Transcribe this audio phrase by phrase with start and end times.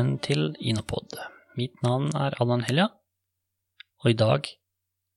[0.00, 1.12] Velkommen til Inopod.
[1.60, 2.86] Mitt navn er Allan Helja,
[4.00, 4.46] og i dag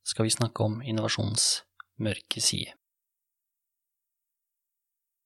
[0.04, 1.62] skal vi snakke om innovasjons
[2.04, 2.74] mørke side.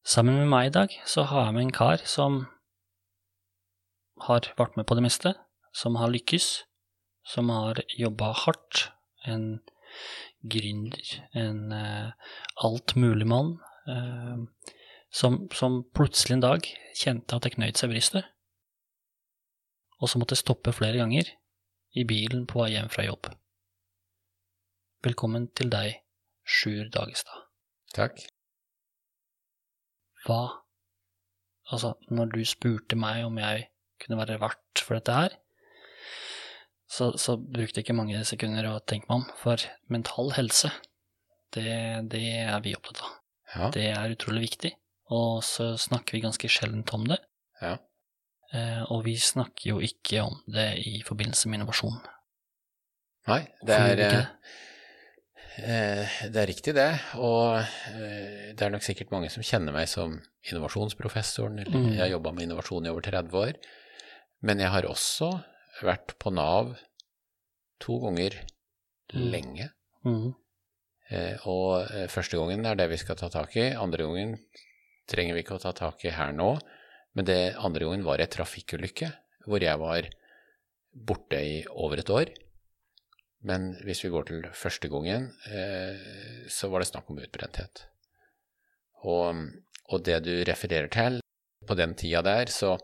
[0.07, 2.39] Sammen med meg i dag så har jeg med en kar som
[4.29, 5.35] har vært med på det meste,
[5.75, 6.49] som har lykkes,
[7.27, 8.93] som har jobba hardt,
[9.27, 9.59] en
[10.47, 12.15] gründer, en uh,
[12.63, 13.57] altmuligmann,
[13.91, 14.73] uh,
[15.11, 18.35] som, som plutselig en dag kjente at det knøyt seg i brystet
[19.99, 21.31] og så måtte jeg stoppe flere ganger
[21.99, 23.31] i bilen på vei hjem fra jobb.
[25.07, 26.01] Velkommen til deg,
[26.49, 27.47] Sjur Dagestad.
[27.95, 28.23] Takk.
[30.27, 30.41] Hva
[31.69, 33.67] Altså, når du spurte meg om jeg
[34.01, 35.35] kunne være vert for dette her,
[36.89, 39.61] så, så brukte jeg ikke mange sekunder å tenke meg om, for
[39.93, 40.71] mental helse,
[41.53, 41.69] det,
[42.13, 43.19] det er vi opptatt av.
[43.53, 43.69] Ja.
[43.75, 44.73] Det er utrolig viktig,
[45.13, 47.21] og så snakker vi ganske sjeldent om det.
[47.61, 47.77] Ja.
[48.53, 51.99] Eh, og vi snakker jo ikke om det i forbindelse med innovasjon.
[53.29, 54.27] Nei, det er, eh,
[55.59, 56.89] eh, det er riktig det.
[57.21, 60.17] Og eh, det er nok sikkert mange som kjenner meg som
[60.49, 61.91] innovasjonsprofessoren, eller Mm.
[61.93, 63.53] jeg har jobba med innovasjon i over 30 år.
[64.43, 65.33] Men jeg har også
[65.83, 66.77] vært på Nav
[67.81, 68.35] to ganger
[69.15, 69.31] Mm.
[69.33, 69.71] lenge.
[70.05, 70.35] Mm.
[71.11, 73.71] Eh, og første gangen er det vi skal ta tak i.
[73.75, 74.39] Andre gangen
[75.09, 76.59] trenger vi ikke å ta tak i her nå.
[77.17, 79.11] Men det andre gangen var ei trafikkulykke
[79.49, 80.11] hvor jeg var
[81.09, 82.33] borte i over et år.
[83.49, 87.85] Men hvis vi går til første gangen, eh, så var det snakk om utbrenthet.
[89.07, 89.45] Og,
[89.89, 91.21] og det du refererer til
[91.69, 92.75] på den tida der, så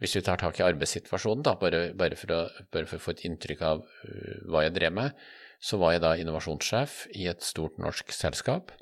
[0.00, 3.14] hvis vi tar tak i arbeidssituasjonen, da, bare, bare, for, å, bare for å få
[3.14, 5.24] et inntrykk av uh, hva jeg drev med,
[5.60, 8.72] så var jeg da innovasjonssjef i et stort norsk selskap.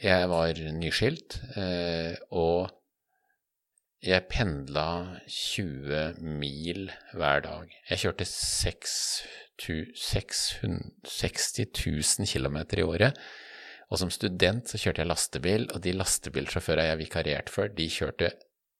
[0.00, 2.72] Jeg var nyskilt, eh, og
[4.02, 4.86] jeg pendla
[5.30, 7.74] 20 mil hver dag.
[7.90, 8.96] Jeg kjørte 6
[9.62, 11.60] 600 60
[12.18, 13.18] 000 km i året.
[13.92, 18.32] Og som student så kjørte jeg lastebil, og de lastebilsjåførene jeg vikarierte for, de kjørte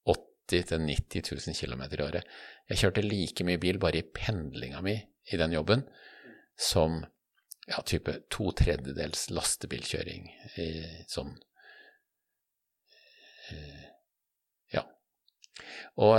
[0.09, 2.27] 80 000-90 000 km i året.
[2.73, 4.97] Jeg kjørte like mye bil bare i pendlinga mi
[5.31, 5.85] i den jobben
[6.59, 7.03] som
[7.69, 10.27] ja, type to tredjedels lastebilkjøring
[10.59, 10.69] i
[11.07, 11.37] sånn
[13.53, 13.92] eh.
[16.01, 16.17] Og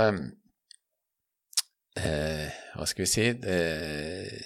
[1.98, 4.36] eh, hva skal vi si eh,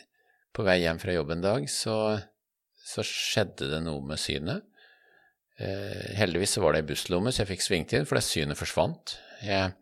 [0.57, 2.17] På vei hjem fra jobb en dag så,
[2.81, 4.65] så skjedde det noe med synet.
[5.59, 8.59] Eh, heldigvis så var det ei busslomme, så jeg fikk svingt inn, for det synet
[8.59, 9.17] forsvant.
[9.43, 9.75] Jeg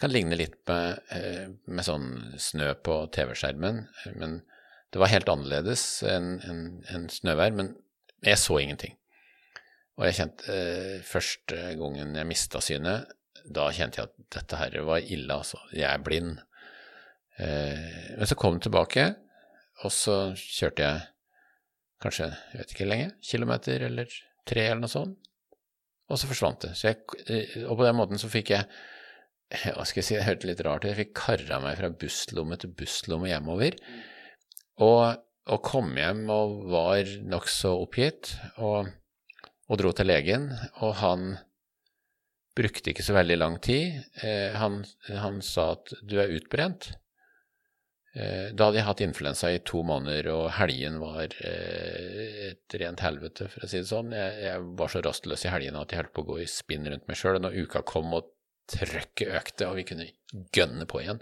[0.00, 3.82] kan ligne litt med, eh, med sånn snø på TV-skjermen,
[4.20, 4.40] men
[4.92, 7.52] det var helt annerledes enn en, en snøvær.
[7.56, 7.74] Men
[8.24, 8.96] jeg så ingenting.
[9.96, 13.12] Og jeg kjente eh, første gangen jeg mista synet,
[13.46, 15.60] da kjente jeg at dette her var ille, altså.
[15.72, 16.40] Jeg er blind.
[17.38, 19.10] Eh, men så kom den tilbake,
[19.84, 21.04] og så kjørte jeg
[22.02, 24.10] kanskje, jeg vet ikke lenge, kilometer eller
[24.48, 25.32] tre eller noe sånt.
[26.06, 26.74] Og så forsvant det.
[26.78, 28.68] Så jeg, eh, og på den måten så fikk jeg
[29.76, 32.58] hva skal jeg si, det hørtes litt rart ut, jeg fikk karra meg fra busslomme
[32.58, 33.78] til busslomme hjemover.
[34.82, 38.90] Og, og kom hjem og var nokså oppgitt, og,
[39.70, 40.50] og dro til legen,
[40.82, 41.36] og han
[42.56, 43.98] brukte ikke så veldig lang tid.
[44.24, 46.90] Eh, han, han sa at du er utbrent.
[48.16, 53.02] Eh, da hadde jeg hatt influensa i to måneder, og helgen var eh, et rent
[53.04, 54.14] helvete, for å si det sånn.
[54.16, 56.88] Jeg, jeg var så rastløs i helgene at jeg holdt på å gå i spinn
[56.88, 57.40] rundt meg sjøl.
[57.44, 58.32] Når uka kom og
[58.72, 60.08] trøkket økte, og vi kunne
[60.56, 61.20] gønne på igjen,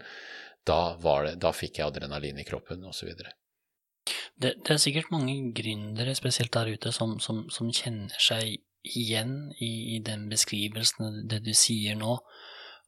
[0.65, 0.95] da,
[1.27, 3.11] det, da fikk jeg adrenalin i kroppen, osv.
[3.19, 9.53] Det, det er sikkert mange gründere, spesielt der ute, som, som, som kjenner seg igjen
[9.59, 12.19] i, i den beskrivelsen, det du sier nå,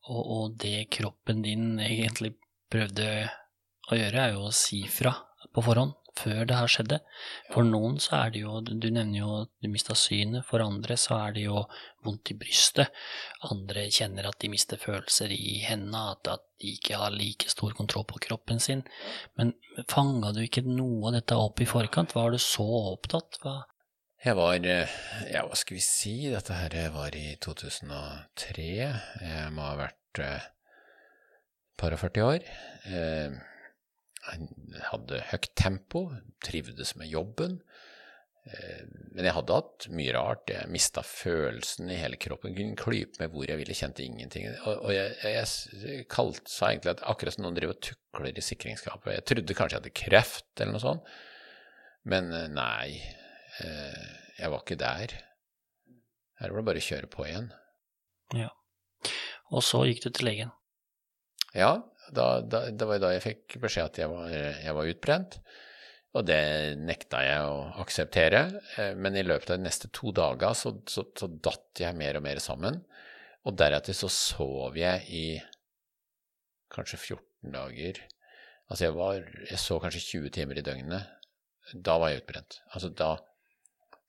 [0.07, 2.35] og, og det kroppen din egentlig
[2.73, 3.09] prøvde
[3.91, 5.15] å gjøre, er jo å si fra
[5.55, 6.99] på forhånd, før det her skjedde.
[7.53, 10.97] For noen så er det jo, du nevner jo at du mista synet, for andre
[11.01, 11.63] så er det jo
[12.07, 12.93] vondt i brystet.
[13.51, 17.77] Andre kjenner at de mister følelser i hendene, at, at de ikke har like stor
[17.79, 18.85] kontroll på kroppen sin.
[19.39, 19.55] Men
[19.93, 22.17] fanga du ikke noe av dette opp i forkant?
[22.17, 23.41] Var du så opptatt?
[23.45, 23.63] Hva?
[24.27, 24.95] Jeg var eh,
[25.31, 26.15] Ja, hva skal vi si?
[26.33, 28.65] Dette her var i 2003.
[28.67, 30.49] Jeg må ha vært et
[31.79, 32.47] par og 40 år.
[32.91, 33.37] Eh,
[34.27, 36.09] jeg hadde høyt tempo,
[36.43, 37.61] trivdes med jobben.
[38.51, 38.81] Eh,
[39.15, 40.51] Men jeg hadde hatt mye rart.
[40.51, 42.57] Jeg mista følelsen i hele kroppen.
[42.57, 44.49] Kunne klype med hvor jeg ville, kjente ingenting.
[44.73, 49.21] Og, jeg, jeg kalt, sa egentlig at akkurat som noen driver og tukler i sikringsskapet.
[49.21, 51.15] Jeg trodde kanskje jeg hadde kreft eller noe sånt,
[52.11, 52.89] men eh, nei.
[53.65, 54.07] Eh,
[54.39, 55.15] jeg var ikke der.
[56.41, 57.51] Her var det bare å kjøre på igjen.
[58.37, 58.51] Ja.
[59.55, 60.55] Og så gikk du til legen.
[61.57, 61.77] Ja,
[62.07, 65.41] Da, da, det var da jeg fikk beskjed at jeg var, jeg var utbrent.
[66.15, 68.43] Og det nekta jeg å akseptere.
[68.79, 72.21] Eh, men i løpet av de neste to dager så, så, så datt jeg mer
[72.21, 72.79] og mer sammen.
[73.47, 75.25] Og deretter så sov jeg i
[76.73, 78.01] kanskje 14 dager.
[78.71, 81.11] Altså jeg, var, jeg så kanskje 20 timer i døgnet.
[81.75, 82.61] Da var jeg utbrent.
[82.71, 83.17] Altså da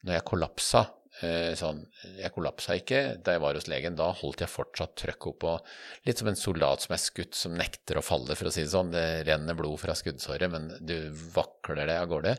[0.07, 0.87] Når jeg kollapsa
[1.25, 1.79] Eh, sånn,
[2.19, 3.95] jeg kollapsa ikke da jeg var hos legen.
[3.97, 5.65] Da holdt jeg fortsatt trøkket opp
[6.05, 8.73] Litt som en soldat som er skutt, som nekter å falle, for å si det
[8.73, 8.93] sånn.
[8.93, 12.35] Det renner blod fra skuddsåret, men du vakler det av gårde.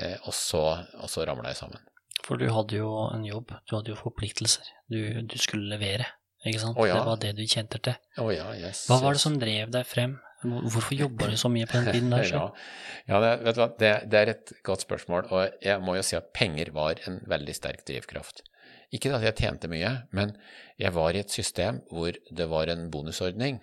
[0.00, 0.64] Eh, og så,
[1.02, 1.84] og så ramla jeg sammen.
[2.24, 4.72] For du hadde jo en jobb, du hadde jo forpliktelser.
[4.92, 6.08] Du, du skulle levere,
[6.46, 6.80] ikke sant?
[6.80, 6.96] Oh, ja.
[6.96, 7.96] Det var det du kjente til.
[8.20, 10.16] Oh, ja, yes, Hva var det som drev deg frem?
[10.42, 12.24] Hvorfor jobber du så mye på den tiden der?
[12.30, 12.44] ja,
[13.10, 16.04] ja det, vet du hva, det, det, er et godt spørsmål, og jeg må jo
[16.06, 18.44] si at penger var en veldig sterk drivkraft.
[18.94, 20.32] Ikke at jeg tjente mye, men
[20.80, 23.60] jeg var i et system hvor det var en bonusordning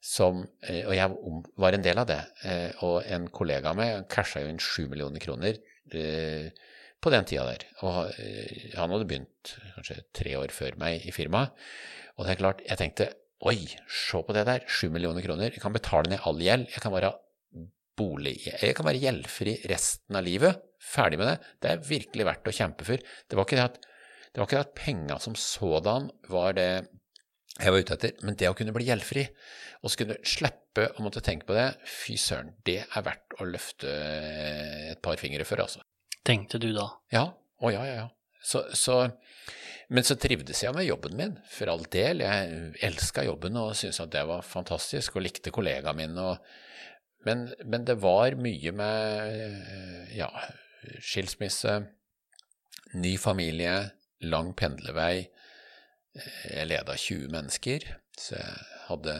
[0.00, 1.12] som eh, Og jeg
[1.60, 2.20] var en del av det.
[2.48, 5.60] Eh, og en kollega av meg casha jo inn sju millioner kroner
[5.92, 6.48] eh,
[7.00, 7.66] på den tida der.
[7.84, 8.12] Og
[8.76, 11.52] han hadde begynt kanskje tre år før meg i firmaet.
[12.16, 13.06] Og det er klart, jeg tenkte
[13.48, 13.56] Oi,
[13.88, 14.64] se på det der.
[14.68, 15.52] Sju millioner kroner.
[15.54, 16.68] Jeg kan betale ned all gjeld.
[16.74, 17.14] Jeg kan være
[18.00, 20.60] bolig Jeg kan være gjeldfri resten av livet.
[20.80, 21.36] Ferdig med det.
[21.60, 23.00] Det er virkelig verdt å kjempe for.
[23.00, 23.78] Det var ikke det at,
[24.30, 26.70] det ikke det at penga som sådan var det
[27.60, 29.24] jeg var ute etter, men det å kunne bli gjeldfri,
[29.82, 33.48] og så kunne slippe å måtte tenke på det, fy søren, det er verdt å
[33.48, 33.90] løfte
[34.94, 35.82] et par fingre for, altså.
[36.24, 36.86] Tenkte du da?
[37.12, 37.26] Ja.
[37.60, 38.06] Å ja, ja, ja.
[38.42, 39.02] Så, så
[39.90, 42.22] men så trivdes jeg med jobben min, for all del.
[42.22, 46.26] Jeg elska jobben og syntes at det var fantastisk, og likte kollegaene mine.
[47.26, 50.28] Men, men, det var mye med ja,
[51.02, 51.80] skilsmisse,
[53.02, 53.74] ny familie,
[54.22, 55.26] lang pendlervei.
[56.14, 57.88] Jeg leda 20 mennesker,
[58.18, 59.16] så jeg hadde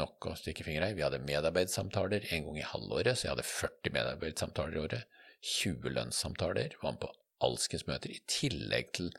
[0.00, 0.96] nok å stikke fingre i.
[0.96, 5.20] Vi hadde medarbeidssamtaler en gang i halvåret, så jeg hadde 40 medarbeidssamtaler i året.
[5.44, 6.80] 20 lønnssamtaler.
[6.80, 7.12] Var med på
[7.44, 9.10] alskens møter, i tillegg til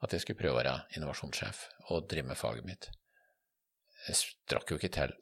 [0.00, 2.88] at jeg skulle prøve å være innovasjonssjef og drive med faget mitt.
[4.06, 5.12] Jeg strakk jo ikke til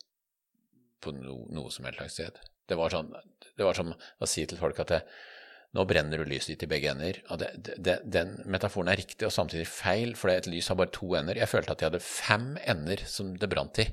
[1.03, 2.39] på no, noe som helst slags sted.
[2.69, 3.11] Det var, sånn,
[3.57, 5.01] det var som å si til folk at det,
[5.77, 7.21] nå brenner du lyset ditt i begge ender.
[7.41, 11.11] Det, det, den metaforen er riktig og samtidig feil, for et lys har bare to
[11.19, 11.41] ender.
[11.41, 13.89] Jeg følte at jeg hadde fem ender som det brant i,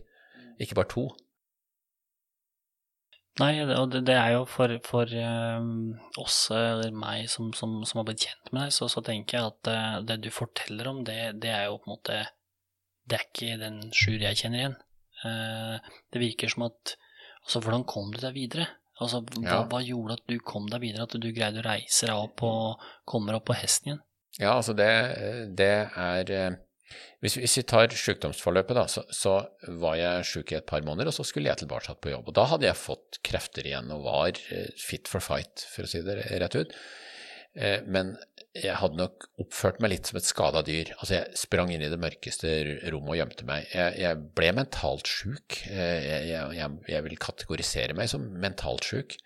[0.61, 1.07] ikke bare to.
[3.41, 7.99] Nei, og det, det, er jo for, for um, oss, eller meg som, som, som,
[7.99, 11.01] har blitt kjent med deg, så, så tenker jeg at uh, det du forteller om,
[11.07, 12.21] det, det, er jo på en måte
[13.03, 14.77] Det er ikke den Sjur jeg kjenner igjen.
[15.25, 16.95] Uh, det virker som at
[17.45, 18.63] Altså, hvordan kom du deg videre?
[18.97, 22.17] Altså, hva, hva, gjorde at du kom deg videre, at du greide å reise deg
[22.17, 23.99] opp og kommer opp på hesten igjen?
[24.39, 24.88] Ja, altså, det,
[25.59, 26.55] det er
[27.23, 29.39] hvis, hvis, vi tar sykdomsforløpet, da, så, så
[29.81, 32.29] var jeg syk i et par måneder, og så skulle jeg tilbake på jobb.
[32.29, 35.89] Og da hadde jeg fått krefter igjen og var eh, fit for fight, for å
[35.89, 36.75] si det rett ut.
[37.57, 38.13] Eh, men
[38.53, 40.93] jeg hadde nok oppført meg litt som et skada dyr.
[40.99, 42.53] Altså, jeg sprang inn i det mørkeste
[42.93, 43.65] rommet og gjemte meg.
[43.73, 45.57] Jeg, jeg ble mentalt sjuk.
[45.71, 46.29] Eh, jeg,
[46.59, 49.17] jeg, jeg, vil kategorisere meg som mentalt sjuk.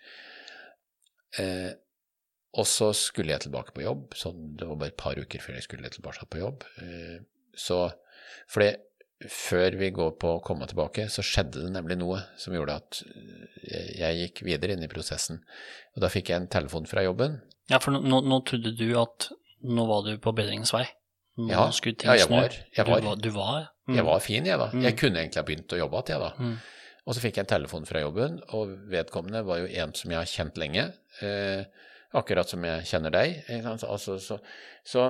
[2.50, 4.16] Og så skulle jeg tilbake på jobb.
[4.18, 6.64] Sånn, det var bare et par uker før jeg skulle tilbake på jobb.
[7.56, 7.88] Så
[8.50, 8.74] fordi
[9.30, 13.00] før vi går på å komme tilbake, så skjedde det nemlig noe som gjorde at
[13.04, 15.42] eh, jeg gikk videre inn i prosessen.
[15.96, 17.36] Og da fikk jeg en telefon fra jobben.
[17.70, 19.28] Ja, for nå, nå trodde du at
[19.60, 20.86] nå var du på bedringens vei?
[21.40, 22.56] Nå ja, ja, jeg var.
[22.74, 23.96] Jeg var, du var, du var, mm.
[23.96, 24.68] jeg var fin, jeg, da.
[24.72, 24.82] Mm.
[24.88, 26.48] Jeg kunne egentlig ha begynt å jobbe igjen, jeg, da.
[26.48, 26.80] Mm.
[27.06, 30.20] Og så fikk jeg en telefon fra jobben, og vedkommende var jo en som jeg
[30.20, 30.84] har kjent lenge.
[31.24, 31.86] Eh,
[32.18, 33.40] akkurat som jeg kjenner deg.
[33.60, 34.38] Altså, så,
[34.86, 35.06] så,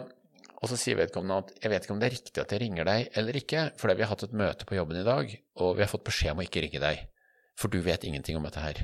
[0.61, 2.89] og så sier vedkommende at jeg vet ikke om det er riktig at jeg ringer
[2.89, 5.85] deg eller ikke, fordi vi har hatt et møte på jobben i dag, og vi
[5.85, 7.05] har fått beskjed om å ikke ringe deg,
[7.59, 8.83] for du vet ingenting om dette her.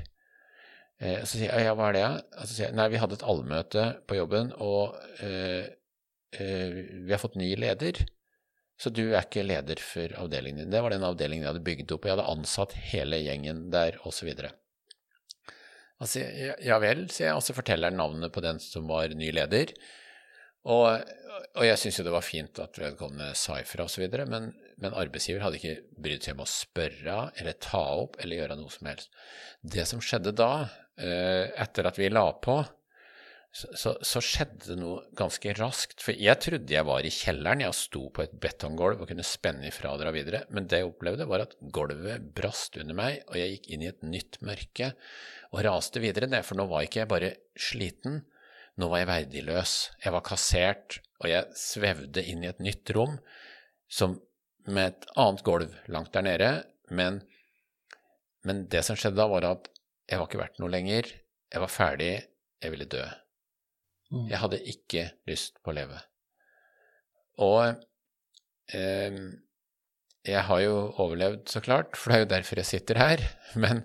[0.97, 2.43] Eh, så sier jeg ja, hva er det, da?
[2.43, 5.67] Så sier jeg nei, vi hadde et allmøte på jobben, og eh,
[6.33, 8.01] eh, vi har fått ny leder.
[8.77, 10.73] Så du er ikke leder for avdelingen din.
[10.73, 13.97] Det var den avdelingen jeg hadde bygd opp, og jeg hadde ansatt hele gjengen der,
[14.05, 14.33] osv.
[15.97, 16.25] Altså,
[16.61, 19.73] ja vel, sier jeg, og så forteller jeg navnet på den som var ny leder.
[20.67, 21.11] Og,
[21.57, 24.49] og jeg syns jo det var fint at vedkommende sa ifra osv., men,
[24.81, 28.73] men arbeidsgiver hadde ikke brydd seg om å spørre eller ta opp eller gjøre noe
[28.73, 29.13] som helst.
[29.63, 30.51] Det som skjedde da,
[30.99, 32.59] eh, etter at vi la på,
[33.57, 36.01] så, så, så, skjedde det noe ganske raskt.
[36.03, 39.69] For jeg trodde jeg var i kjelleren, jeg sto på et betonggulv og kunne spenne
[39.69, 40.43] ifra og dra videre.
[40.53, 43.89] Men det jeg opplevde, var at gulvet brast under meg, og jeg gikk inn i
[43.89, 44.91] et nytt mørke
[45.53, 46.45] og raste videre ned.
[46.45, 48.21] For nå var ikke jeg bare sliten,
[48.77, 53.17] nå var jeg verdiløs, jeg var kassert, og jeg svevde inn i et nytt rom
[53.89, 54.19] som
[54.67, 56.51] med et annet gulv langt der nede,
[56.93, 57.21] men,
[58.45, 59.71] men det som skjedde da, var at
[60.07, 61.09] jeg var ikke verdt noe lenger.
[61.51, 62.11] Jeg var ferdig.
[62.63, 63.03] Jeg ville dø.
[64.11, 64.27] Mm.
[64.31, 65.97] Jeg hadde ikke lyst på å leve.
[67.43, 67.83] Og
[68.75, 69.17] eh,
[70.27, 73.25] jeg har jo overlevd, så klart, for det er jo derfor jeg sitter her.
[73.63, 73.83] Men,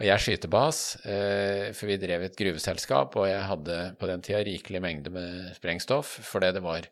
[0.00, 4.24] og jeg er skytebas, eh, for vi drev et gruveselskap, og jeg hadde på den
[4.24, 6.88] tida rikelig mengde med sprengstoff, fordi det var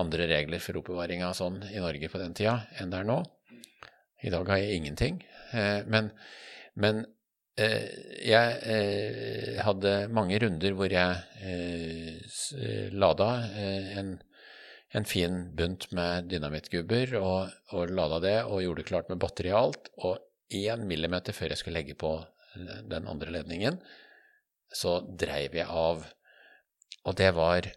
[0.00, 3.18] andre regler for oppbevaring av sånn i Norge på den tida enn det er nå.
[4.22, 5.18] I dag har jeg ingenting.
[5.50, 6.12] Eh, men,
[6.78, 7.02] men
[7.58, 7.90] eh,
[8.22, 13.30] jeg hadde mange runder hvor jeg lada
[13.98, 14.14] en,
[14.94, 19.62] en fin bunt med dynamittgubber og, og lada det og gjorde klart med batteri og
[19.64, 19.90] alt.
[19.98, 23.80] Og én millimeter før jeg skulle legge på eh, den andre ledningen,
[24.70, 26.06] så dreiv jeg av.
[27.08, 27.70] Og det var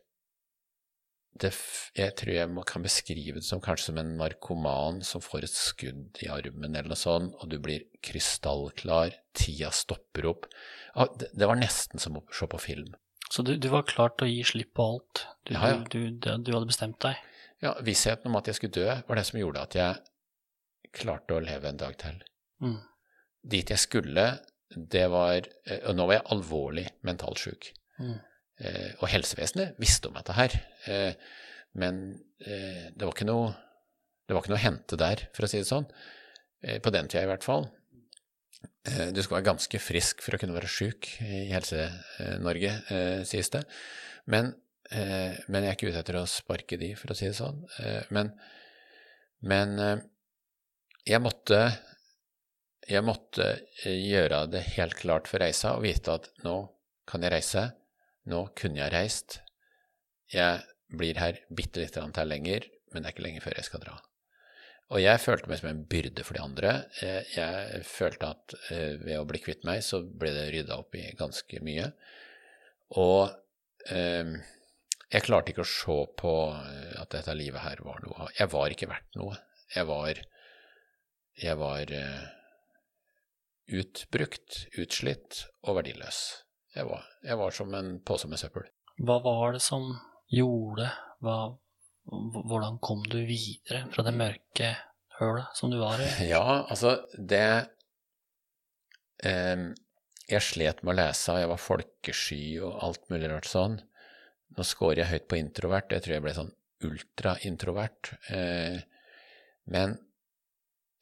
[1.41, 1.49] det,
[1.97, 6.19] jeg tror jeg kan beskrive det som kanskje som en narkoman som får et skudd
[6.21, 10.45] i armen eller noe sånt, og du blir krystallklar, tida stopper opp.
[10.93, 12.93] Ja, det, det var nesten som å se på film.
[13.33, 15.23] Så du, du var klar til å gi slipp på alt?
[15.47, 15.79] Du, Ja, ja.
[15.89, 17.17] Du, du, du hadde bestemt deg?
[17.63, 21.41] Ja, Vissheten om at jeg skulle dø, var det som gjorde at jeg klarte å
[21.41, 22.21] leve en dag til.
[22.63, 22.79] Mm.
[23.53, 24.27] Dit jeg skulle,
[24.73, 27.67] det var eh, Og nå var jeg alvorlig mentalt sjuk.
[27.99, 28.15] Mm.
[28.61, 30.55] Eh, og helsevesenet visste om dette her.
[30.89, 31.13] Eh,
[31.79, 32.03] men
[32.39, 33.53] eh, det, var ikke noe,
[34.27, 35.89] det var ikke noe å hente der, for å si det sånn.
[36.79, 37.65] På den tida i hvert fall.
[38.87, 42.71] Du skal være ganske frisk for å kunne være sjuk i Helse-Norge,
[43.27, 43.65] sies det.
[44.31, 44.53] Men,
[44.93, 47.59] men jeg er ikke ute etter å sparke de, for å si det sånn.
[48.15, 48.31] Men
[49.43, 49.75] men
[51.03, 51.59] jeg måtte
[52.89, 53.45] jeg måtte
[53.83, 56.57] eh, gjøre det helt klart for reisa og vite at nå
[57.09, 57.65] kan jeg reise,
[58.29, 59.41] nå kunne jeg reist,
[60.31, 60.63] jeg
[60.93, 63.83] blir her bitte lite grann til lenger, men det er ikke lenge før jeg skal
[63.83, 63.97] dra.
[64.93, 66.73] Og jeg følte meg som en byrde for de andre.
[67.33, 71.07] Jeg følte at eh, ved å bli kvitt meg, så ble det rydda opp i
[71.17, 71.87] ganske mye.
[73.01, 73.31] Og
[73.89, 74.35] eh,
[75.13, 78.89] jeg klarte ikke å se på at dette livet her var noe Jeg var ikke
[78.89, 79.37] verdt noe.
[79.73, 80.21] Jeg var
[81.41, 82.23] Jeg var eh,
[83.71, 86.21] utbrukt, utslitt og verdiløs.
[86.73, 88.65] Jeg var, jeg var som en pose med søppel.
[89.03, 89.85] Hva var det som
[90.33, 90.89] gjorde
[91.23, 91.37] hva,
[92.03, 94.73] Hvordan kom du videre fra det mørke
[95.19, 96.09] hølet som du var i?
[96.33, 97.69] Ja, altså, det
[99.23, 99.63] eh,
[100.27, 103.79] Jeg slet med å lese, jeg var folkesky og alt mulig rart sånn.
[104.53, 106.53] Nå scorer jeg høyt på introvert, jeg tror jeg ble sånn
[106.83, 108.13] ultraintrovert.
[108.33, 108.81] Eh,
[109.71, 109.95] men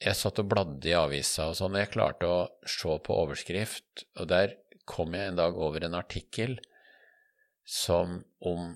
[0.02, 4.06] jeg satt og bladde i avisa og sånn, og jeg klarte å se på overskrift,
[4.18, 4.58] og der
[4.90, 6.58] kom jeg en dag over en artikkel
[7.68, 8.72] som om,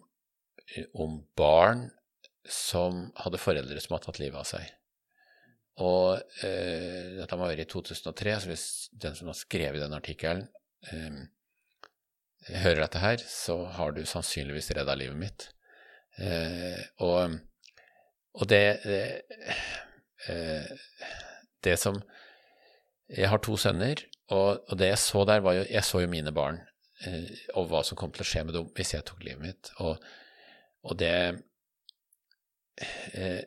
[0.93, 1.87] om barn
[2.45, 4.67] som hadde foreldre som hadde tatt livet av seg.
[5.81, 10.45] Og eh, dette må være i 2003, så hvis den som har skrevet den artikkelen,
[10.91, 11.25] eh,
[12.61, 15.49] hører dette her, så har du sannsynligvis redda livet mitt.
[16.21, 17.41] Eh, og,
[18.37, 19.01] og det, det
[19.49, 19.65] eh,
[20.25, 21.99] Det som
[23.09, 23.99] Jeg har to sønner,
[24.33, 26.57] og, og det jeg så der, var jo Jeg så jo mine barn,
[27.05, 29.69] eh, og hva som kom til å skje med dem hvis jeg tok livet mitt.
[29.85, 30.01] Og,
[30.85, 31.13] og det
[33.13, 33.43] eh,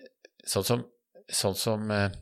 [0.48, 0.84] Sånn som,
[1.28, 2.14] sånn som eh,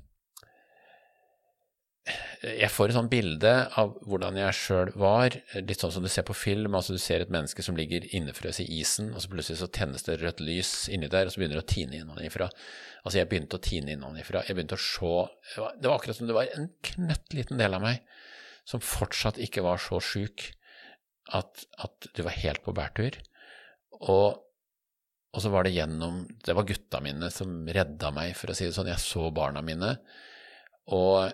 [2.46, 6.26] jeg får et sånt bilde av hvordan jeg sjøl var, litt sånn som du ser
[6.28, 6.76] på film.
[6.78, 10.06] altså Du ser et menneske som ligger innefrøs i isen, og så plutselig så tennes
[10.06, 12.50] det rødt lys inni der, og så begynner det å tine innenfra.
[13.02, 14.44] Altså, jeg begynte å tine innenfra.
[14.46, 15.14] Jeg begynte å se
[15.54, 18.04] Det var, det var akkurat som det var en knøttliten del av meg
[18.66, 20.48] som fortsatt ikke var så sjuk
[21.34, 23.18] at, at du var helt på bærtur.
[24.02, 24.38] Og,
[25.32, 28.66] og så var det gjennom Det var gutta mine som redda meg, for å si
[28.66, 28.90] det sånn.
[28.90, 29.96] Jeg så barna mine.
[30.94, 31.32] Og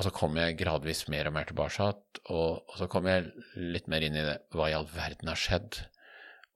[0.00, 1.90] og så kom jeg gradvis mer og mer tilbake,
[2.32, 3.26] og, og så kom jeg
[3.60, 4.38] litt mer inn i det.
[4.56, 5.76] Hva i all verden har skjedd?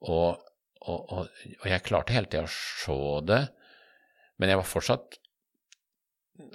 [0.09, 0.41] Og,
[0.81, 1.27] og, og,
[1.69, 2.95] jeg klarte hele tida å se
[3.29, 3.43] det,
[4.41, 5.19] men jeg var fortsatt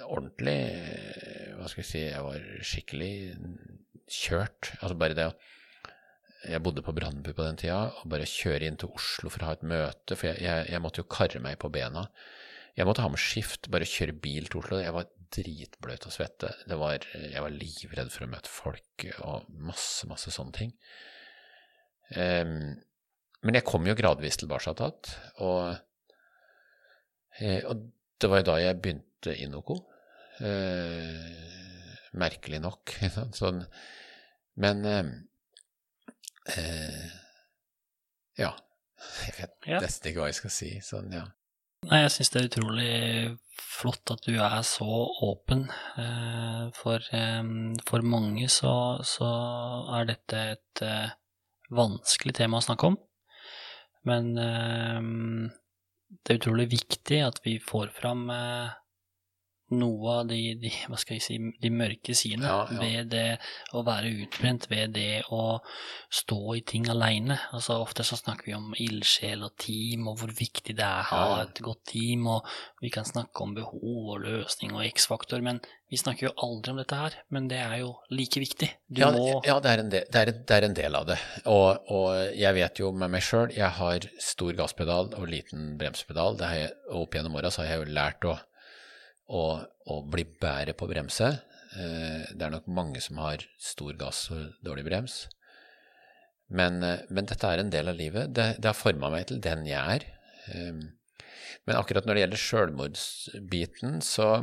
[0.03, 0.57] ordentlig
[1.57, 3.13] Hva skal jeg si Jeg var skikkelig
[4.11, 4.73] kjørt.
[4.81, 5.47] Altså bare det at
[6.51, 9.53] Jeg bodde på Brandbu på den tida, og bare kjøre inn til Oslo for å
[9.53, 12.09] ha et møte, for jeg, jeg, jeg måtte jo karre meg på bena.
[12.75, 14.83] Jeg måtte ha med skift, bare kjøre bil til Oslo.
[14.83, 16.51] Jeg var dritbløt og svette.
[16.67, 20.73] Det var, jeg var livredd for å møte folk og masse, masse sånne ting.
[22.15, 22.75] Um,
[23.41, 25.79] men jeg kom jo gradvis tilbake igjen, og,
[27.39, 27.87] eh, og
[28.21, 29.79] det var jo da jeg begynte i Noco.
[30.41, 31.25] Uh,
[32.17, 32.93] merkelig nok.
[33.39, 33.63] sånn.
[34.61, 35.09] Men uh,
[38.41, 38.51] ja.
[39.25, 39.79] Jeg vet Ja.
[39.81, 40.71] nesten ikke hva jeg skal si.
[40.85, 41.23] Sånn, ja.
[41.89, 42.91] Nei, jeg syns det er utrolig
[43.57, 44.87] flott at du er så
[45.25, 45.63] åpen.
[45.97, 47.41] Eh, for, eh,
[47.87, 48.73] for mange så,
[49.07, 49.29] så,
[49.97, 51.15] er dette et eh,
[51.73, 52.99] vanskelig tema å snakke om.
[54.05, 58.23] Men det er utrolig viktig at vi får fram
[59.71, 62.79] noe av de, de, hva skal jeg si, de mørke sidene ja, ja.
[62.81, 63.27] ved det
[63.77, 65.59] å være utbrent, ved det å
[66.11, 67.37] stå i ting aleine.
[67.55, 71.11] Altså, ofte så snakker vi om ildsjel og team, og hvor viktig det er å
[71.11, 72.49] ha et godt team, og
[72.83, 75.61] vi kan snakke om behov og løsning og X-faktor, men
[75.91, 77.15] vi snakker jo aldri om dette her.
[77.35, 78.69] Men det er jo like viktig.
[78.87, 81.17] Du ja, må Ja, det er, del, det, er, det er, en del, av det.
[81.51, 86.39] Og, og jeg vet jo med meg sjøl, jeg har stor gasspedal og liten bremsepedal.
[86.39, 88.37] Det har jeg, og opp gjennom åra så har jeg jo lært å
[89.31, 91.27] og, å bli bedre på å bremse.
[91.79, 95.23] Eh, det er nok mange som har stor gass og dårlig brems.
[96.51, 98.33] Men, eh, men dette er en del av livet.
[98.35, 100.05] Det, det har forma meg til den jeg er.
[100.51, 100.81] Eh,
[101.67, 104.33] men akkurat når det gjelder sjølmordsbiten, så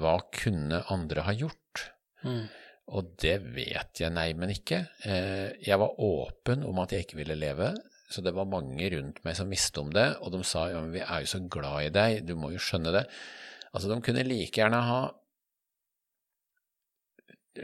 [0.00, 1.82] hva kunne andre ha gjort?
[2.24, 2.46] Mm.
[2.96, 4.78] Og det vet jeg neimen ikke.
[5.04, 7.68] Jeg var åpen om at jeg ikke ville leve,
[8.10, 10.94] så det var mange rundt meg som visste om det, og de sa ja, men
[10.96, 13.04] vi er jo så glad i deg, du må jo skjønne det.
[13.70, 15.00] Altså, de kunne like gjerne ha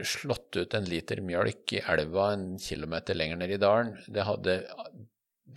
[0.03, 3.93] slått ut en liter mjølk i elva en kilometer lenger ned i dalen.
[4.07, 4.57] Det hadde,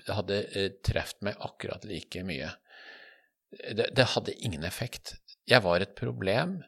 [0.00, 2.52] det hadde eh, truffet meg akkurat like mye.
[3.50, 5.16] Det, det, hadde ingen effekt.
[5.50, 6.61] Jeg var et problem.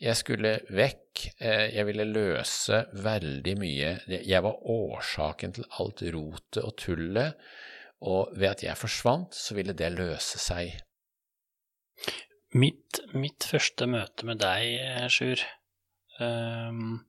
[0.00, 1.26] Jeg skulle vekk.
[1.38, 3.92] Eh, jeg ville løse veldig mye.
[4.08, 7.44] Jeg var årsaken til alt rotet og tullet.
[8.04, 10.74] Og ved at jeg forsvant, så ville det løse seg.
[12.54, 15.40] Mitt, mitt første møte med deg, Sjur
[16.22, 17.00] um,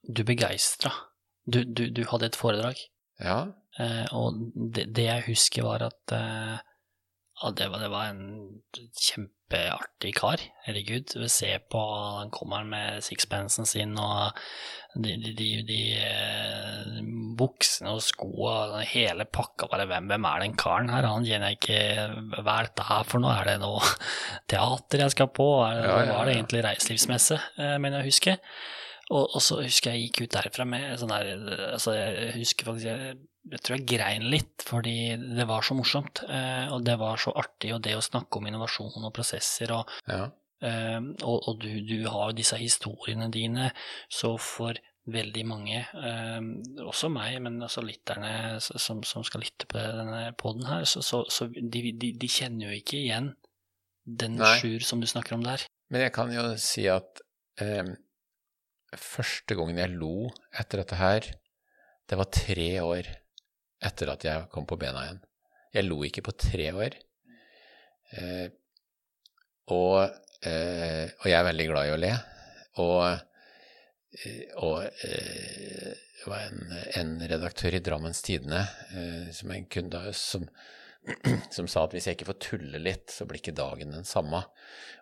[0.00, 0.94] Du begeistra.
[1.44, 2.80] Du, du, du, hadde et foredrag.
[3.20, 3.42] Ja.
[3.76, 8.24] Uh, og det, det, jeg husker, var at uh, ja, det, var, det var en
[9.50, 10.40] kjempeartig kar.
[10.64, 11.14] Herregud.
[11.28, 11.80] Se på
[12.18, 14.32] Han kommer med sixpensen sin og
[14.94, 17.00] de, de, de, de eh,
[17.38, 19.68] buksene og skoa, hele pakka.
[19.70, 21.06] Bare hvem, hvem er den karen her?
[21.06, 23.36] Han kjenner jeg ikke Hva er dette her for noe?
[23.38, 23.80] Er det noe
[24.50, 25.48] teater jeg skal på?
[25.66, 26.18] Er, ja, ja, ja.
[26.18, 28.38] Var det egentlig reiselivsmesse, eh, mener jeg å huske.
[29.10, 31.32] Og, og, så husker jeg gikk ut derfra med sånn der
[31.72, 33.16] altså Jeg husker faktisk jeg,
[33.48, 36.22] jeg tror jeg grein litt, fordi det var så morsomt.
[36.28, 39.88] Eh, og det var så artig, og det å snakke om innovasjon og prosesser og
[40.10, 40.26] ja.
[40.66, 43.70] eh, Og, og du, du, har disse historiene dine,
[44.12, 44.76] så for
[45.10, 46.40] veldig mange, eh,
[46.84, 51.24] også meg, men også lytterne som, som, skal lytte på denne poden her, så, så,
[51.32, 53.32] så de, de, de, kjenner jo ikke igjen
[54.04, 55.64] den Sjur som du snakker om der.
[55.90, 57.24] Men jeg kan jo si at
[57.62, 57.96] eh,
[59.00, 60.28] første gangen jeg lo
[60.60, 61.32] etter dette her,
[62.10, 63.10] det var tre år
[63.84, 65.22] etter at jeg kom på bena igjen.
[65.74, 66.96] Jeg lo ikke på tre år.
[68.18, 68.48] Eh,
[69.70, 69.98] og,
[70.42, 72.12] eh, og, jeg er veldig glad i å le.
[72.82, 73.04] Og,
[74.18, 80.02] eh, og eh, det var en, en, redaktør i Drammens Tidende eh, som en kunde
[80.18, 80.44] som,
[81.56, 84.42] som sa at hvis jeg ikke får tulle litt, så blir ikke dagen den samme.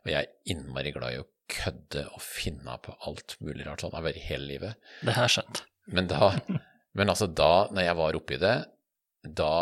[0.04, 3.96] Og jeg er innmari glad i å kødde og finne på alt mulig rart sånn.
[3.96, 4.90] Har vært hele livet.
[5.00, 5.64] Det har jeg skjønt.
[5.96, 6.34] Men da
[6.98, 8.56] Men altså da, når jeg var oppi det,
[9.22, 9.52] da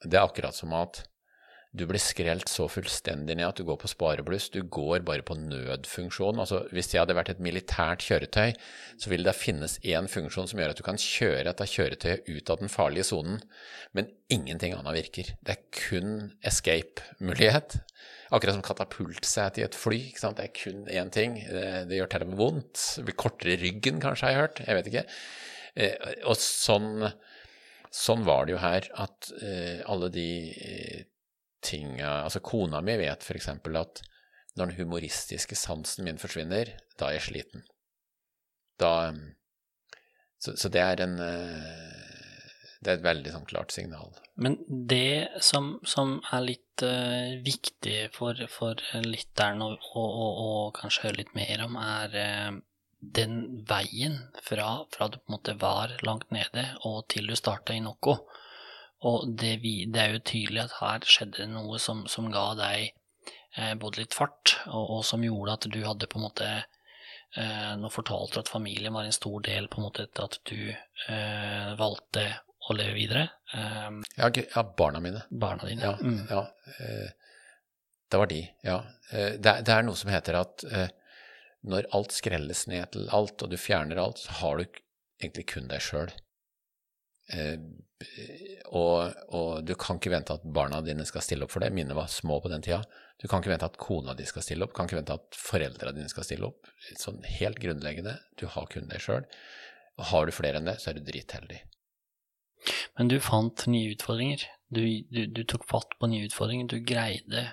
[0.00, 1.02] Det er akkurat som at
[1.70, 4.48] du blir skrelt så fullstendig ned at du går på sparebluss.
[4.50, 6.40] Du går bare på nødfunksjon.
[6.42, 8.56] Altså, hvis jeg hadde vært et militært kjøretøy,
[8.98, 12.50] så ville det finnes én funksjon som gjør at du kan kjøre dette kjøretøyet ut
[12.50, 13.38] av den farlige sonen,
[13.94, 15.30] men ingenting annet virker.
[15.46, 16.16] Det er kun
[16.50, 17.78] escape-mulighet.
[18.34, 20.00] Akkurat som katapultsete i et fly.
[20.08, 20.42] ikke sant?
[20.42, 21.38] Det er kun én ting.
[21.44, 22.82] Det, det gjør med vondt.
[22.98, 24.64] Det blir kortere i ryggen, kanskje, har jeg hørt.
[24.66, 25.06] Jeg vet ikke.
[25.80, 25.96] Eh,
[26.28, 27.06] og sånn,
[27.94, 31.02] sånn, var det jo her, at eh, alle de eh,
[31.64, 33.50] tinga Altså, kona mi vet f.eks.
[33.52, 34.02] at
[34.56, 37.66] når den humoristiske sansen min forsvinner, da er jeg sliten.
[38.80, 39.12] Da
[40.40, 41.18] Så, så det er en
[42.80, 44.14] det er et veldig sånn klart signal.
[44.40, 44.56] Men
[44.88, 51.34] det som, som er litt uh, viktig for, for lytteren å, å, kanskje høre litt
[51.36, 52.56] mer om, er uh,
[53.00, 57.74] den veien fra, fra, du på en måte var langt nede og til du starta
[57.74, 58.18] i Noko.
[59.08, 62.90] Og det, vi, det, er jo tydelig at her skjedde noe som, som ga deg
[63.56, 67.72] eh, både litt fart, og, og, som gjorde at du hadde på en måte eh,
[67.80, 70.60] Nå fortalte du at familien var en stor del på en måte etter at du
[70.68, 72.26] eh, valgte
[72.68, 73.24] å leve videre.
[73.56, 73.88] Eh,
[74.20, 75.24] ja, ja, barna mine.
[75.30, 75.88] Barna dine.
[75.88, 76.20] Ja, mm.
[76.28, 76.44] ja
[76.76, 77.16] eh,
[78.10, 78.82] det var de, ja.
[79.14, 80.64] Eh, det, det, er noe som heter at
[81.66, 84.80] når alt skrelles ned til alt, og du fjerner alt, så har du
[85.20, 86.12] egentlig kun deg sjøl.
[87.30, 87.58] Eh,
[88.72, 91.72] og, og, du kan ikke vente at barna dine skal stille opp for det.
[91.76, 92.80] Mine var små på den tida.
[93.20, 94.72] Du kan ikke vente at kona di skal stille opp.
[94.76, 96.70] Kan ikke vente at foreldra dine skal stille opp.
[96.98, 98.16] Sånn helt grunnleggende.
[98.40, 99.28] Du har kun deg sjøl.
[100.10, 101.60] Har du flere enn det, så er du dritheldig.
[102.96, 104.46] Men du fant nye utfordringer.
[104.72, 104.80] Du,
[105.12, 106.70] du, du tok fatt på nye utfordringer.
[106.72, 107.44] Du greide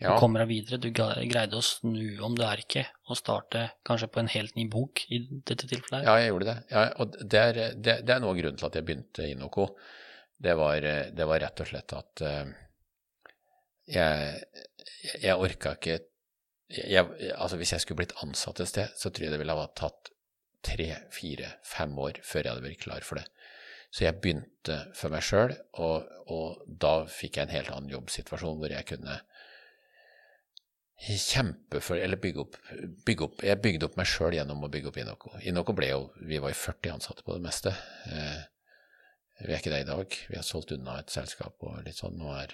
[0.00, 0.14] ja.
[0.14, 0.78] Du kommer deg videre.
[0.80, 4.64] Du greide å snu om du er ikke, og starte kanskje på en helt ny
[4.72, 6.06] bok i dette tilfellet.
[6.08, 6.56] Ja, jeg gjorde det.
[6.72, 9.36] Ja, og det er, det, det er, noe av grunnen til at jeg begynte i
[9.36, 9.68] Noco.
[10.40, 12.54] Det var, det var rett og slett at uh,
[13.92, 14.38] jeg,
[15.20, 15.98] jeg orka ikke
[16.70, 19.68] jeg, Altså, hvis jeg skulle blitt ansatt et sted, så tror jeg det ville ha
[19.76, 20.12] tatt
[20.64, 23.26] tre, fire, fem år før jeg hadde vært klar for det.
[23.90, 28.60] Så jeg begynte for meg sjøl, og, og, da fikk jeg en helt annen jobbsituasjon
[28.60, 29.16] hvor jeg kunne
[31.00, 32.56] kjempe for Eller bygge opp,
[33.06, 35.32] bygge opp Jeg bygde opp meg sjøl gjennom å bygge opp Inoco.
[35.48, 37.72] Inoco ble jo Vi var jo 40 ansatte på det meste.
[38.12, 38.40] Eh,
[39.40, 40.16] vi er ikke det i dag.
[40.28, 42.18] Vi har solgt unna et selskap og litt sånn.
[42.20, 42.52] Nå er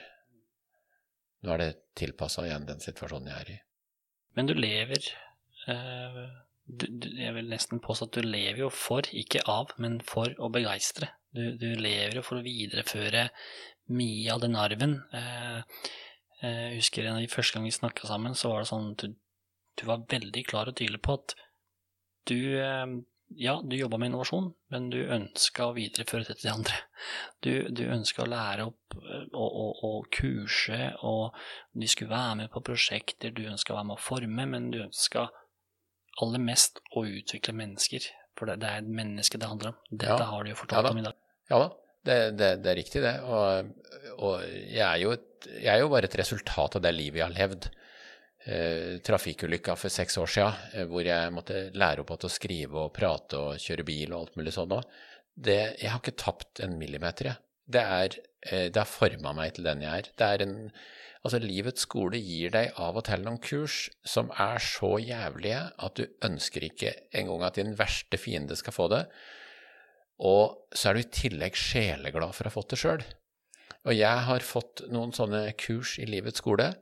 [1.43, 3.57] nå er det tilpassa igjen den situasjonen jeg er i.
[4.39, 5.11] Men du lever
[5.71, 6.23] eh,
[6.67, 10.31] du, du, Jeg vil nesten påstå at du lever jo for, ikke av, men for
[10.39, 11.11] å begeistre.
[11.35, 13.29] Du, du lever jo for å videreføre
[13.91, 15.01] mye av den arven.
[15.15, 15.63] Eh
[16.43, 19.05] jeg husker en av de første gangene vi snakka sammen, så var det sånn at
[19.05, 19.15] du,
[19.81, 21.37] du var veldig klar og tydelig på at
[22.29, 22.97] du eh,
[23.35, 26.77] ja, du jobba med innovasjon, men du ønska å videreføre det til de andre.
[27.43, 31.35] Du, du ønska å lære opp og, og, og, kurse, og
[31.75, 34.79] de skulle være med på prosjekter, du ønska å være med å forme, men du
[34.85, 35.27] ønska
[36.23, 38.07] aller mest å utvikle mennesker.
[38.39, 39.83] For det, det er et menneske det handler om.
[39.91, 40.31] Dette ja.
[40.31, 41.19] har du jo fortalt ja, om i dag.
[41.51, 41.69] Ja da,
[42.07, 43.17] det, det, det er riktig, det.
[43.27, 43.73] Og,
[44.17, 47.27] og jeg, er jo et, jeg er jo bare et resultat av det livet jeg
[47.27, 47.69] har levd
[48.47, 52.85] eh, trafikkulykka for seks år sia, eh, hvor jeg måtte lære opp til å skrive
[52.87, 54.87] og prate og kjøre bil og alt mulig sånn òg,
[55.47, 57.43] jeg har ikke tapt en millimeter, jeg.
[57.67, 58.15] Det, er,
[58.47, 60.15] eh, det har forma meg til den jeg er.
[60.17, 60.57] Det er en
[61.27, 65.99] Altså, livets skole gir deg av og til noen kurs som er så jævlige at
[65.99, 69.01] du ønsker ikke engang at din verste fiende skal få det.
[70.25, 73.05] Og så er du i tillegg sjeleglad for å ha fått det sjøl.
[73.87, 76.73] Og jeg har fått noen sånne kurs i livets skole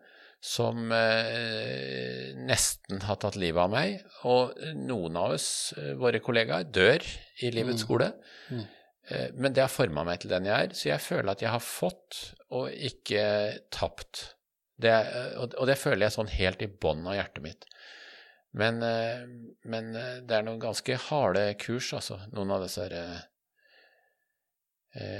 [0.44, 4.02] som eh, nesten har tatt livet av meg.
[4.28, 5.48] Og noen av oss,
[5.80, 7.04] eh, våre kollegaer, dør
[7.40, 7.84] i livets mm.
[7.84, 8.10] skole.
[8.52, 8.64] Mm.
[9.08, 11.52] Eh, men det har forma meg til den jeg er, så jeg føler at jeg
[11.52, 12.20] har fått
[12.52, 13.24] og ikke
[13.72, 14.26] tapt.
[14.80, 14.92] Det,
[15.40, 17.68] og, og det føler jeg sånn helt i bånn av hjertet mitt.
[18.54, 19.24] Men, eh,
[19.66, 23.30] men, eh, det er noen ganske harde kurs, altså, noen av disse her,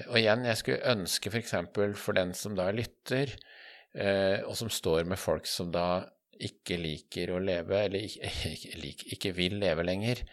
[0.06, 1.54] Og igjen, jeg skulle ønske f.eks.
[1.74, 3.32] For, for den som da lytter,
[3.94, 6.02] Eh, og som står med folk som da
[6.42, 8.30] ikke liker å leve, eller ikke,
[9.14, 10.24] ikke vil leve lenger.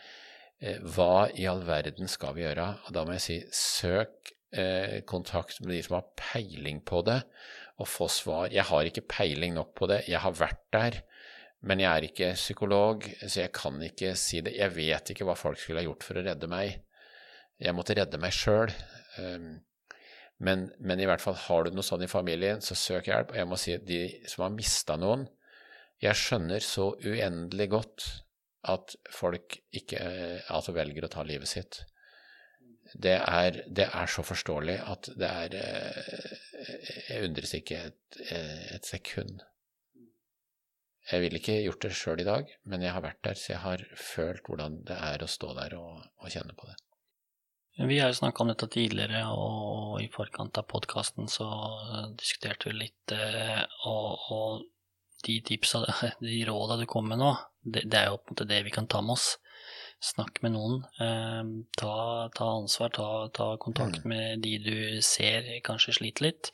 [0.61, 2.67] Eh, hva i all verden skal vi gjøre?
[2.87, 7.21] Og da må jeg si søk eh, kontakt med de som har peiling på det,
[7.81, 8.49] og få svar.
[8.53, 11.01] Jeg har ikke peiling nok på det, jeg har vært der.
[11.61, 14.55] Men jeg er ikke psykolog, så jeg kan ikke si det.
[14.57, 16.79] Jeg vet ikke hva folk skulle ha gjort for å redde meg.
[17.61, 18.73] Jeg måtte redde meg sjøl.
[20.41, 23.35] Men, men, i hvert fall har du noe sånn i familien, så søk hjelp.
[23.35, 25.27] Og jeg må si at de som har mista noen
[26.01, 28.05] Jeg skjønner så uendelig godt
[28.73, 30.01] at folk ikke
[30.49, 31.83] altså velger å ta livet sitt.
[32.97, 35.59] Det er, det er så forståelig at det er
[37.05, 38.21] Jeg undres ikke et,
[38.73, 39.45] et sekund.
[41.11, 43.61] Jeg ville ikke gjort det sjøl i dag, men jeg har vært der, så jeg
[43.65, 46.77] har følt hvordan det er å stå der og, og kjenne på det.
[47.79, 51.47] Vi har jo snakka om dette tidligere, og i forkant av podkasten så
[52.19, 54.65] diskuterte vi litt, eh, og, og
[55.25, 55.83] de tipsa,
[56.23, 57.31] de råda du kom med nå,
[57.63, 59.33] det, det, er jo på en måte det vi kan ta med oss.
[60.01, 60.79] Snakk med noen.
[61.03, 61.95] Eh, ta,
[62.33, 64.09] ta, ansvar, ta, ta kontakt mm.
[64.09, 66.51] med de du ser kanskje sliter litt.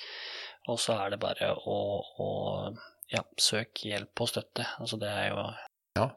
[0.67, 1.78] Og så er det bare å,
[2.20, 2.30] å
[3.13, 4.65] ja, søk hjelp og støtte.
[4.82, 5.43] Altså det er jo
[5.98, 6.08] ja.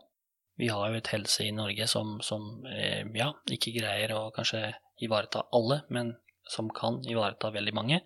[0.60, 4.74] Vi har jo et helse i Norge som, som eh, ja, ikke greier å kanskje
[5.00, 6.12] ivareta alle, men
[6.50, 8.00] som kan ivareta veldig mange.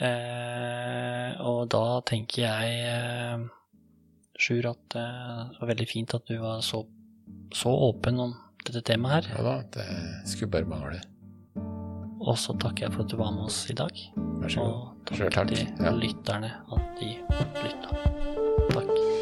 [0.00, 3.48] Eh, og da tenker jeg, eh,
[4.40, 6.82] Sjur, at eh, det var veldig fint at du var så,
[7.52, 8.32] så, åpen om
[8.64, 9.32] dette temaet her.
[9.36, 9.88] Ja da, det
[10.28, 11.02] skulle bare mangle.
[12.30, 14.02] Og så takker jeg for at du var med oss i dag.
[14.40, 14.86] Vær så god.
[15.10, 17.14] Og takk til lytterne at de
[17.64, 18.04] lytta.
[18.70, 19.19] Takk.